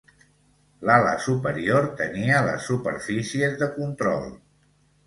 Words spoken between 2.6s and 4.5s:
superfícies de control.